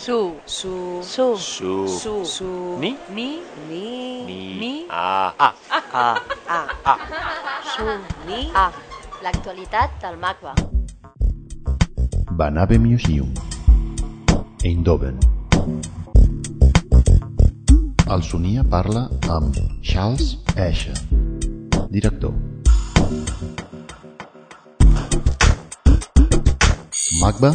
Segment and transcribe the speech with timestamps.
[0.00, 0.32] Su.
[0.46, 1.02] Su.
[1.02, 1.36] Su.
[1.36, 1.86] Su.
[1.86, 2.24] Su.
[2.24, 2.78] Su.
[2.80, 2.96] Ni.
[3.12, 3.42] Ni.
[3.68, 4.24] Ni.
[4.24, 4.58] Ni.
[4.58, 4.86] Ni.
[4.88, 5.34] A.
[5.38, 5.54] A.
[5.92, 6.16] A.
[6.84, 6.96] A.
[7.76, 7.84] Su.
[8.26, 8.50] Ni.
[8.54, 8.72] A.
[9.20, 10.54] L'actualitat del MACBA.
[12.32, 13.28] Banabe Museum,
[14.64, 15.18] Eindhoven.
[18.08, 20.96] El Sonia parla amb Charles Escher,
[21.90, 22.32] director.
[27.20, 27.52] MACBA,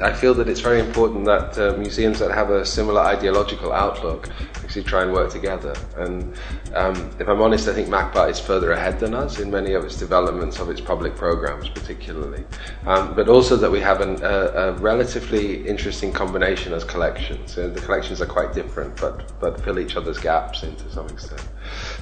[0.00, 4.28] I feel that it's very important that uh, museums that have a similar ideological outlook
[4.62, 5.74] actually try and work together.
[5.96, 6.34] And
[6.74, 9.84] um, if I'm honest, I think MACBA is further ahead than us in many of
[9.84, 12.44] its developments of its public programs, particularly.
[12.86, 17.58] Um, but also that we have an, a, a relatively interesting combination as collections.
[17.58, 21.08] Uh, the collections are quite different, but, but fill each other's gaps in to some
[21.08, 21.42] extent.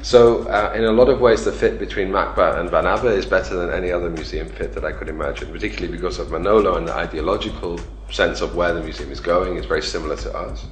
[0.03, 3.27] So, uh, in a lot of ways, the fit between MACBA and Van Abbe is
[3.27, 6.89] better than any other museum fit that I could imagine, particularly because of Manolo and
[6.89, 7.79] the ideological
[8.11, 10.65] sense of where the museum is going is very similar to us,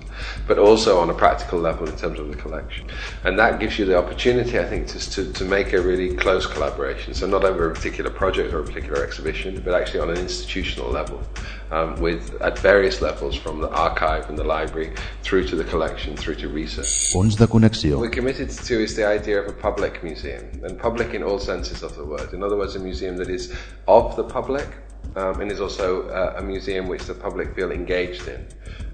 [0.47, 2.86] but also on a practical level in terms of the collection.
[3.25, 6.47] And that gives you the opportunity, I think, to, to, to make a really close
[6.47, 7.14] collaboration.
[7.14, 10.91] So, not over a particular project or a particular exhibition, but actually on an institutional
[10.91, 11.23] level,
[11.70, 16.16] um, with at various levels from the archive and the library through to the collection,
[16.16, 17.12] through to research.
[17.12, 18.00] Punts de connexió.
[18.00, 21.83] We're committed to is the idea of a public museum, and public in all senses
[21.83, 22.33] of the word.
[22.33, 23.55] In other words, a museum that is
[23.86, 24.69] of the public
[25.16, 28.46] um, and is also uh, a museum which the public feel engaged in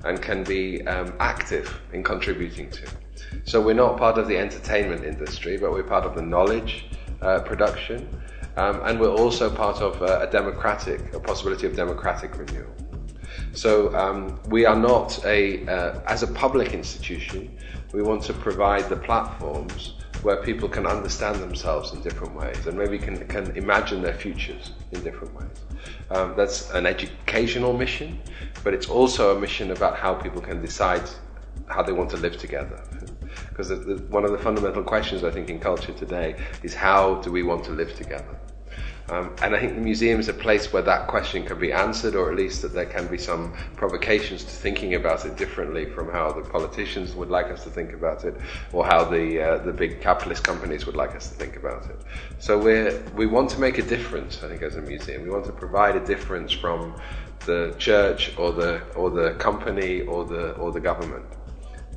[0.04, 2.86] and can be um, active in contributing to.
[3.44, 6.86] So we're not part of the entertainment industry, but we're part of the knowledge
[7.20, 8.08] uh, production,
[8.56, 12.72] um, and we're also part of uh, a democratic, a possibility of democratic renewal.
[13.52, 17.56] So um, we are not a, uh, as a public institution,
[17.92, 22.76] we want to provide the platforms where people can understand themselves in different ways and
[22.76, 25.60] maybe can, can imagine their futures in different ways.
[26.10, 28.20] Um, that's an educational mission,
[28.64, 31.02] but it's also a mission about how people can decide
[31.66, 32.82] how they want to live together.
[33.48, 33.70] Because
[34.08, 37.64] one of the fundamental questions I think in culture today is how do we want
[37.64, 38.36] to live together?
[39.10, 42.14] Um, and I think the museum is a place where that question can be answered,
[42.14, 46.10] or at least that there can be some provocations to thinking about it differently from
[46.10, 48.34] how the politicians would like us to think about it,
[48.72, 52.00] or how the uh, the big capitalist companies would like us to think about it.
[52.38, 54.42] So we we want to make a difference.
[54.42, 56.94] I think as a museum, we want to provide a difference from
[57.44, 61.26] the church or the or the company or the or the government.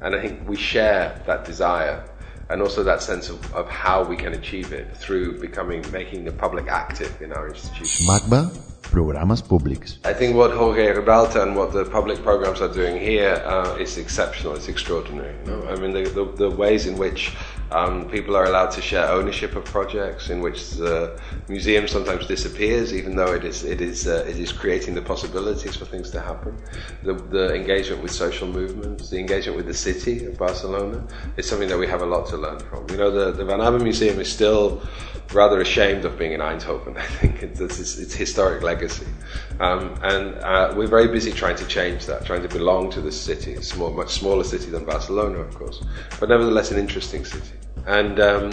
[0.02, 2.04] And I think we share that desire
[2.50, 6.32] and also that sense of, of how we can achieve it through becoming making the
[6.32, 8.06] public active in our institution.
[8.08, 9.98] MACBA, programes públics.
[10.06, 13.98] I think what Jorge Ribalta and what the public programs are doing here uh, is
[13.98, 14.56] exceptional.
[14.56, 15.36] It's extraordinary.
[15.46, 15.68] You know?
[15.68, 17.36] I mean, the, the, the, ways in which
[17.72, 21.20] um, people are allowed to share ownership of projects, in which the
[21.50, 25.76] museum sometimes disappears, even though it is it is uh, it is creating the possibilities
[25.76, 26.58] for things to happen.
[27.04, 31.68] The, the engagement with social movements, the engagement with the city of Barcelona, is something
[31.68, 32.90] that we have a lot to learn from.
[32.90, 34.82] You know, the the Van Abbe Museum is still
[35.34, 36.98] rather ashamed of being in Eindhoven.
[36.98, 39.08] I think it's, it's, it's historic legacy,
[39.60, 43.12] um, and uh, we're very busy trying to change that, trying to belong to the
[43.12, 43.54] city.
[43.54, 45.84] It's a much smaller city than Barcelona, of course,
[46.20, 47.54] but nevertheless an interesting city.
[47.86, 48.52] And um,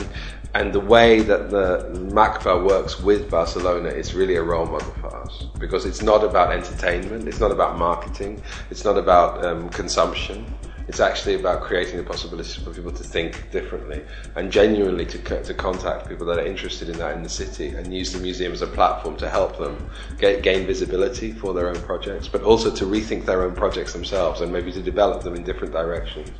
[0.55, 5.15] and the way that the MACBA works with Barcelona is really a role model for
[5.17, 10.47] us because it's not about entertainment, it's not about marketing, it's not about um, consumption.
[10.87, 14.03] It's actually about creating the possibilities for people to think differently
[14.37, 17.93] and genuinely to, to contact people that are interested in that in the city and
[17.93, 21.81] use the museum as a platform to help them get, gain visibility for their own
[21.83, 25.43] projects, but also to rethink their own projects themselves and maybe to develop them in
[25.43, 26.31] different directions.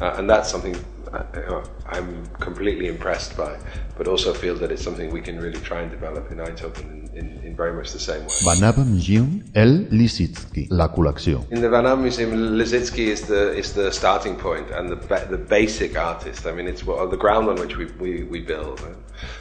[0.00, 0.76] Uh, and that's something
[1.12, 3.58] uh, I'm completely impressed by,
[3.96, 7.18] but also feel that it's something we can really try and develop in Eindhoven in,
[7.18, 8.62] in, in very much the same way.
[8.62, 11.50] Abbe Museum, El Lisitsky, la col·lecció.
[11.50, 15.98] In the Abbe Museum, Lissitzky is the is the starting point and the the basic
[15.98, 16.46] artist.
[16.46, 18.80] I mean, it's what, the ground on which we we, we build.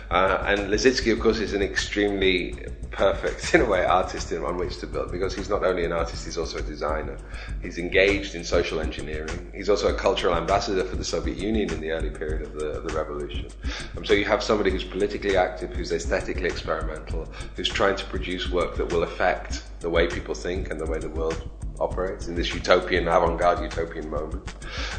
[0.10, 2.54] Uh, and Lissitzky, of course, is an extremely
[2.92, 6.26] perfect, in a way, artist on which to build because he's not only an artist,
[6.26, 7.18] he's also a designer.
[7.62, 9.52] He's engaged in social engineering.
[9.56, 12.68] He's also a cultural ambassador for the Soviet Union in the early period of the,
[12.72, 13.48] of the revolution.
[13.98, 17.26] Um, so you have somebody who's politically active, who's aesthetically experimental,
[17.56, 21.00] who's trying to produce work that will affect the way people think and the way
[21.00, 21.50] the world
[21.80, 24.54] operates in this utopian, avant-garde utopian moment.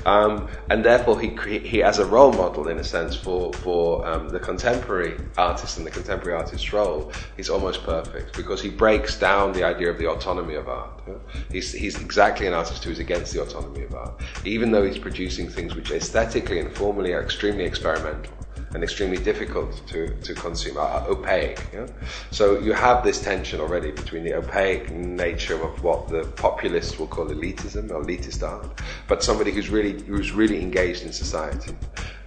[0.06, 1.28] Um, and therefore, he,
[1.58, 5.87] he has a role model, in a sense, for, for um, the contemporary artist and
[5.87, 7.12] the contemporary artist's role.
[7.37, 11.02] He's almost perfect because he breaks down the idea of the autonomy of art.
[11.50, 14.98] He's, he's exactly an artist who is against the autonomy of art, even though he's
[14.98, 18.32] producing things which aesthetically and formally are extremely experimental
[18.74, 21.60] and extremely difficult to, to consume, are opaque.
[21.72, 21.86] Yeah?
[22.30, 27.06] So you have this tension already between the opaque nature of what the populists will
[27.06, 31.74] call elitism or elitist art, but somebody who's really who's really engaged in society.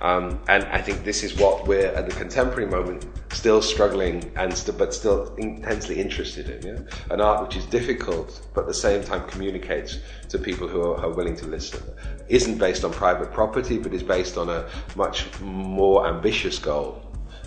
[0.01, 3.06] Um, and I think this is what we're at the contemporary moment
[3.45, 6.59] still struggling and st- but still intensely interested in.
[6.65, 7.13] Yeah?
[7.13, 10.00] An art which is difficult but at the same time communicates
[10.30, 11.80] to people who are, are willing to listen.
[12.27, 17.03] Isn't based on private property but is based on a much more ambitious goal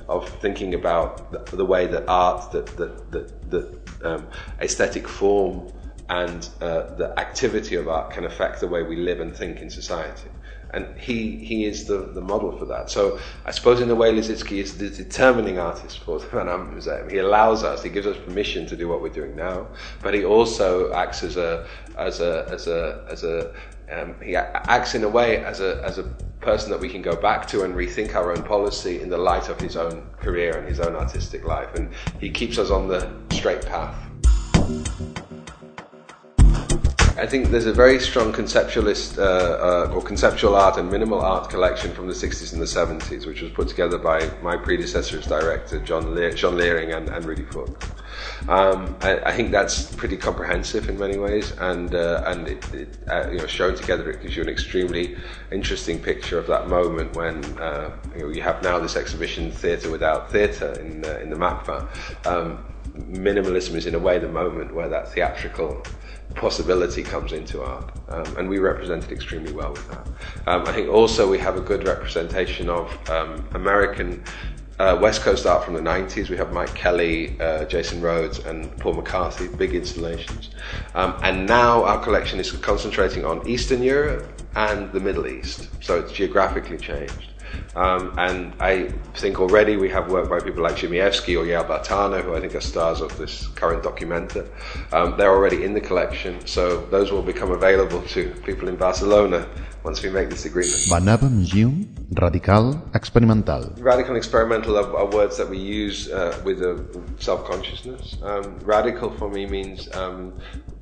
[0.08, 3.66] of thinking about the, the way that art, that that that, that
[4.04, 4.28] um,
[4.60, 5.72] aesthetic form,
[6.08, 9.68] and uh, the activity of art can affect the way we live and think in
[9.68, 10.30] society.
[10.70, 12.90] And he, he is the, the model for that.
[12.90, 17.08] So I suppose in a way Lissitzky is the determining artist for the Van Museum.
[17.08, 19.68] He allows us, he gives us permission to do what we're doing now,
[20.02, 21.66] but he also acts as a,
[21.96, 23.54] as a, as a, as a,
[23.90, 26.02] um, he acts in a way as a, as a
[26.40, 29.48] person that we can go back to and rethink our own policy in the light
[29.48, 31.74] of his own career and his own artistic life.
[31.74, 33.96] And he keeps us on the straight path.
[37.18, 41.50] I think there's a very strong conceptualist uh, uh, or conceptual art and minimal art
[41.50, 45.26] collection from the 60s and the 70s, which was put together by my predecessor as
[45.26, 47.86] director, John, Jean Leering and, and Rudi Fuchs.
[48.48, 52.98] Um, I, I, think that's pretty comprehensive in many ways, and uh, and it, it
[53.10, 55.16] uh, you know shown together it gives you an extremely
[55.50, 59.90] interesting picture of that moment when uh, you, know, you have now this exhibition theatre
[59.90, 62.26] without theatre in in the MACBA.
[62.26, 62.64] Um,
[63.10, 65.82] minimalism is in a way the moment where that theatrical
[66.38, 70.06] possibility comes into art, um, and we represented extremely well with that.
[70.46, 74.22] Um, I think also we have a good representation of um, American
[74.78, 76.30] uh, West Coast art from the 90s.
[76.30, 80.50] We have Mike Kelley, uh, Jason Rhoades, and Paul McCarthy, big installations.
[80.94, 85.98] Um, and now our collection is concentrating on Eastern Europe and the Middle East, so
[85.98, 87.32] it's geographically changed.
[87.76, 92.22] Um, and I think already we have work by people like Żmijewski or Yael Bartana,
[92.22, 94.48] who I think are stars of this current documenta.
[94.92, 99.46] Um, they're already in the collection, so those will become available to people in Barcelona
[99.84, 100.80] once we make this agreement.
[100.88, 101.88] Van Museum,
[102.20, 103.72] radical, experimental.
[103.78, 106.84] Radical and experimental are, are words that we use uh, with a
[107.18, 108.16] self-consciousness.
[108.22, 110.32] Um, radical for me means um,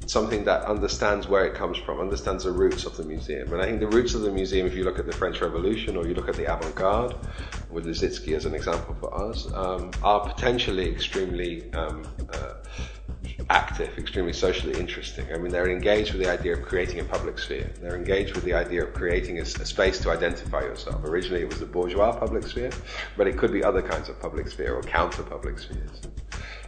[0.06, 3.52] something that understands where it comes from, understands the roots of the museum.
[3.52, 5.96] And I think the roots of the museum, if you look at the French Revolution
[5.96, 7.14] or you look at the avant-garde,
[7.70, 12.54] with Lissitzky as an example for us, um, are potentially extremely um, uh,
[13.50, 15.26] active, extremely socially interesting.
[15.32, 17.70] I mean, they're engaged with the idea of creating a public sphere.
[17.80, 21.04] They're engaged with the idea of creating a, a, space to identify yourself.
[21.04, 22.70] Originally, it was the bourgeois public sphere,
[23.16, 26.00] but it could be other kinds of public sphere or counter public spheres.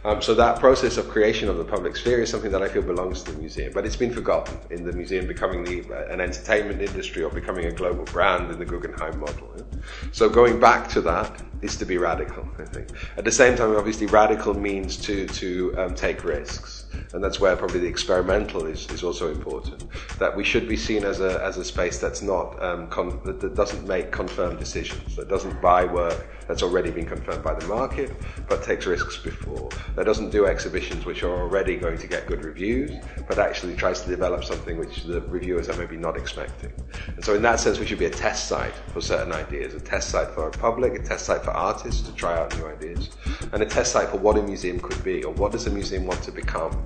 [0.05, 2.81] Um, so that process of creation of the public sphere is something that I feel
[2.81, 6.21] belongs to the museum, but it's been forgotten in the museum becoming the, uh, an
[6.21, 9.53] entertainment industry or becoming a global brand in the Guggenheim model.
[9.57, 9.63] Yeah?
[10.11, 12.89] So going back to that is to be radical, I think.
[13.17, 16.85] At the same time, obviously, radical means to, to um, take risks.
[17.13, 19.83] And that's where probably the experimental is, is also important.
[20.19, 23.41] That we should be seen as a, as a space that's not, um, con- that,
[23.41, 27.67] that doesn't make confirmed decisions, that doesn't buy work that's already been confirmed by the
[27.67, 28.11] market,
[28.47, 29.69] but takes risks before.
[29.95, 32.89] That doesn't do exhibitions which are already going to get good reviews,
[33.27, 36.73] but actually tries to develop something which the reviewers are maybe not expecting.
[37.05, 39.79] And so in that sense, we should be a test site for certain ideas, a
[39.79, 43.11] test site for a public, a test site for artists to try out new ideas,
[43.53, 46.07] and a test site for what a museum could be, or what does a museum
[46.07, 46.83] want to become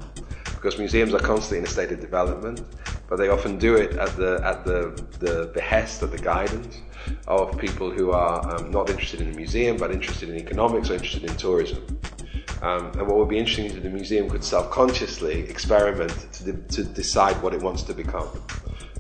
[0.63, 2.61] because museums are constantly in a state of development,
[3.13, 4.79] but they often do it at the at the,
[5.19, 6.81] the behest of the guidance
[7.27, 10.95] of people who are um, not interested in a museum but interested in economics or
[10.95, 11.85] interested in tourism.
[12.63, 16.61] Um, and what would be interesting is that the museum could self-consciously experiment to, de-
[16.69, 18.29] to decide what it wants to become.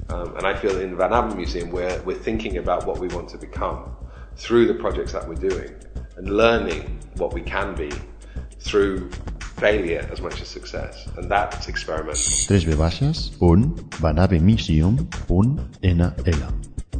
[0.09, 3.07] Um, and I feel in the Van Abbe Museum we're, we're thinking about what we
[3.07, 3.95] want to become
[4.35, 5.73] through the projects that we're doing
[6.17, 7.89] and learning what we can be
[8.59, 9.09] through
[9.63, 11.07] failure as much as success.
[11.17, 12.21] And that's experimental.
[12.47, 13.31] 3 baixes,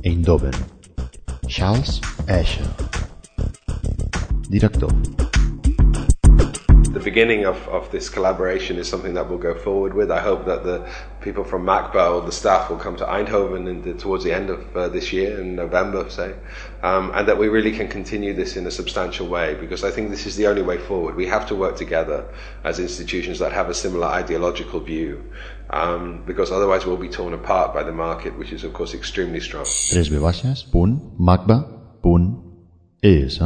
[0.05, 0.55] Eindhoven.
[1.47, 1.99] Charles
[2.39, 2.69] Escher.
[4.49, 5.22] Director.
[6.93, 10.11] The beginning of, of this collaboration is something that we'll go forward with.
[10.11, 10.87] I hope that the
[11.21, 14.51] people from MACBA or the staff will come to Eindhoven in the, towards the end
[14.51, 16.35] of uh, this year, in November, say,
[16.83, 20.11] um, and that we really can continue this in a substantial way because I think
[20.11, 21.15] this is the only way forward.
[21.15, 22.25] We have to work together
[22.63, 25.23] as institutions that have a similar ideological view
[25.71, 29.39] um, because otherwise we'll be torn apart by the market, which is, of course, extremely
[29.39, 29.65] strong.
[29.65, 31.65] 3 baixes, punt, macba,
[32.03, 32.37] punt,
[33.01, 33.39] es.